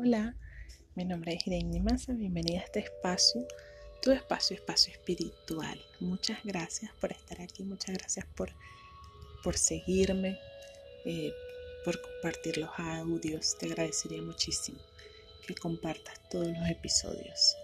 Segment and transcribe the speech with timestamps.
[0.00, 0.36] Hola,
[0.94, 3.44] mi nombre es Irene Massa, bienvenida a este espacio,
[4.00, 5.76] tu espacio, espacio espiritual.
[5.98, 8.48] Muchas gracias por estar aquí, muchas gracias por,
[9.42, 10.38] por seguirme,
[11.04, 11.32] eh,
[11.84, 13.58] por compartir los audios.
[13.58, 14.78] Te agradecería muchísimo
[15.44, 17.56] que compartas todos los episodios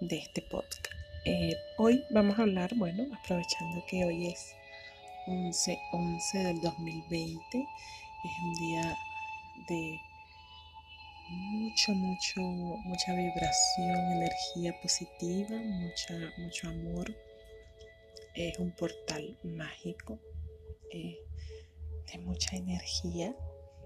[0.00, 0.86] de este podcast.
[1.26, 4.54] Eh, hoy vamos a hablar, bueno, aprovechando que hoy es
[5.26, 8.96] 11, 11 del 2020, es un día
[9.68, 10.00] de
[11.30, 17.16] mucho, mucho, mucha vibración, energía positiva, mucha, mucho amor.
[18.34, 20.18] Es un portal mágico
[20.90, 21.18] eh,
[22.12, 23.36] de mucha energía.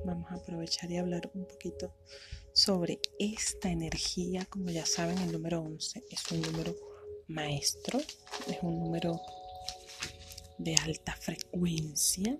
[0.05, 1.95] Vamos a aprovechar y hablar un poquito
[2.53, 4.47] sobre esta energía.
[4.47, 6.75] Como ya saben, el número 11 es un número
[7.29, 7.99] maestro,
[8.49, 9.21] es un número
[10.59, 12.39] de alta frecuencia.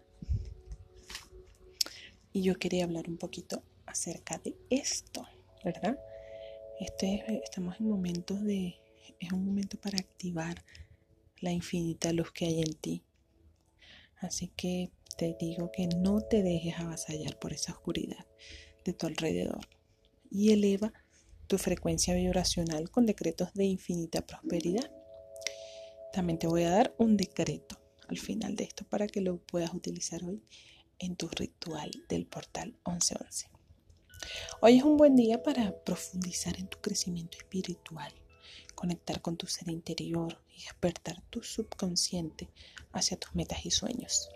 [2.33, 3.63] Y yo quería hablar un poquito
[3.95, 5.25] acerca de esto,
[5.65, 5.97] ¿verdad?
[6.81, 8.81] Este, estamos en momentos de,
[9.21, 10.65] es un momento para activar
[11.41, 13.05] la infinita luz que hay en ti.
[14.17, 18.27] Así que te digo que no te dejes avasallar por esa oscuridad
[18.85, 19.69] de tu alrededor
[20.29, 20.93] y eleva
[21.47, 24.91] tu frecuencia vibracional con decretos de infinita prosperidad.
[26.13, 29.73] También te voy a dar un decreto al final de esto para que lo puedas
[29.73, 30.43] utilizar hoy
[30.99, 33.54] en tu ritual del portal 1111.
[34.61, 38.13] Hoy es un buen día para profundizar en tu crecimiento espiritual,
[38.75, 42.49] conectar con tu ser interior y despertar tu subconsciente
[42.93, 44.31] hacia tus metas y sueños.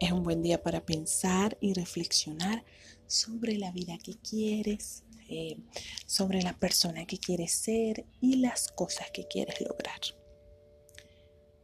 [0.00, 2.64] Es un buen día para pensar y reflexionar
[3.06, 5.58] sobre la vida que quieres, eh,
[6.06, 10.00] sobre la persona que quieres ser y las cosas que quieres lograr.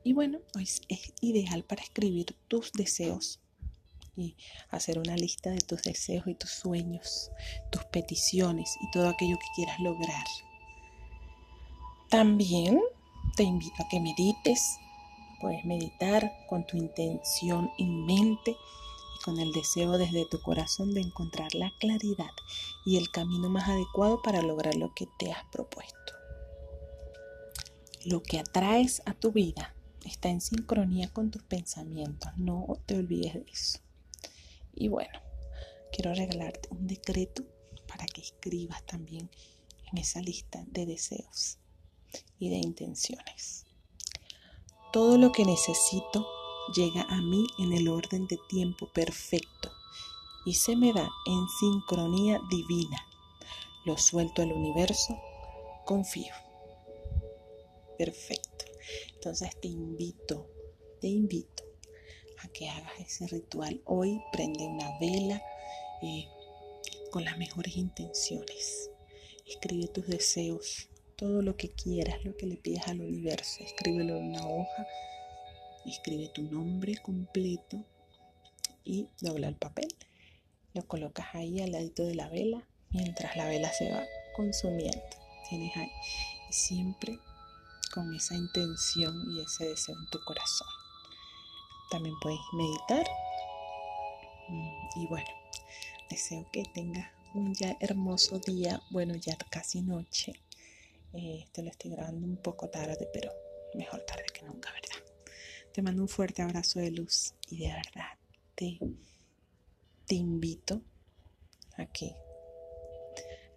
[0.02, 3.40] Y bueno, hoy es ideal para escribir tus deseos
[4.16, 4.36] y
[4.70, 7.30] hacer una lista de tus deseos y tus sueños,
[7.70, 10.26] tus peticiones y todo aquello que quieras lograr.
[12.10, 12.80] También
[13.36, 14.78] te invito a que medites.
[15.40, 21.00] Puedes meditar con tu intención en mente y con el deseo desde tu corazón de
[21.00, 22.30] encontrar la claridad
[22.84, 25.96] y el camino más adecuado para lograr lo que te has propuesto.
[28.04, 32.30] Lo que atraes a tu vida está en sincronía con tus pensamientos.
[32.36, 33.78] No te olvides de eso.
[34.74, 35.18] Y bueno,
[35.92, 37.44] quiero regalarte un decreto
[37.86, 39.30] para que escribas también
[39.90, 41.58] en esa lista de deseos
[42.38, 43.66] y de intenciones.
[44.92, 46.26] Todo lo que necesito
[46.74, 49.70] llega a mí en el orden de tiempo perfecto
[50.44, 53.06] y se me da en sincronía divina.
[53.84, 55.18] Lo suelto al universo,
[55.84, 56.34] confío.
[57.98, 58.64] Perfecto.
[59.14, 60.48] Entonces te invito,
[61.00, 61.69] te invito
[62.42, 63.80] a que hagas ese ritual.
[63.84, 65.42] Hoy prende una vela
[66.02, 66.26] eh,
[67.10, 68.90] con las mejores intenciones.
[69.46, 73.64] Escribe tus deseos, todo lo que quieras, lo que le pidas al universo.
[73.64, 74.86] Escríbelo en una hoja,
[75.86, 77.84] escribe tu nombre completo
[78.84, 79.88] y dobla el papel.
[80.72, 84.04] Lo colocas ahí al ladito de la vela mientras la vela se va
[84.36, 85.02] consumiendo.
[85.48, 85.90] Tienes ahí
[86.48, 87.18] y siempre
[87.92, 90.79] con esa intención y ese deseo en tu corazón.
[91.90, 93.06] También puedes meditar.
[94.96, 95.28] Y bueno,
[96.08, 98.80] deseo que tengas un ya hermoso día.
[98.90, 100.32] Bueno, ya casi noche.
[101.12, 103.32] Eh, te lo estoy grabando un poco tarde, pero
[103.74, 105.04] mejor tarde que nunca, ¿verdad?
[105.72, 108.18] Te mando un fuerte abrazo de luz y de verdad
[108.54, 108.78] te,
[110.06, 110.82] te invito
[111.76, 112.14] a que,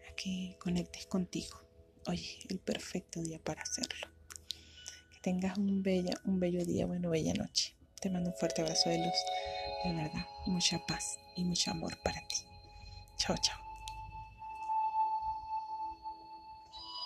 [0.10, 1.60] a que conectes contigo.
[2.08, 4.08] Hoy es el perfecto día para hacerlo.
[5.12, 7.76] Que tengas un, bella, un bello día, bueno, bella noche.
[8.04, 9.16] Te mando un fuerte abrazo de luz.
[9.86, 12.36] De verdad, mucha paz y mucho amor para ti.
[13.16, 13.63] Chao, chao.